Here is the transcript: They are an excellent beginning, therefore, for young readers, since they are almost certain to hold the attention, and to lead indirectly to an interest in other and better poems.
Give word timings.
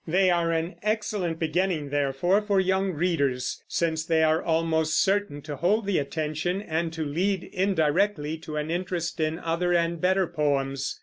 They 0.07 0.31
are 0.31 0.51
an 0.51 0.77
excellent 0.81 1.37
beginning, 1.37 1.91
therefore, 1.91 2.41
for 2.41 2.59
young 2.59 2.89
readers, 2.93 3.63
since 3.67 4.03
they 4.03 4.23
are 4.23 4.41
almost 4.41 4.99
certain 4.99 5.43
to 5.43 5.57
hold 5.57 5.85
the 5.85 5.99
attention, 5.99 6.59
and 6.59 6.91
to 6.93 7.05
lead 7.05 7.43
indirectly 7.43 8.39
to 8.39 8.55
an 8.57 8.71
interest 8.71 9.19
in 9.19 9.37
other 9.37 9.73
and 9.75 10.01
better 10.01 10.25
poems. 10.25 10.99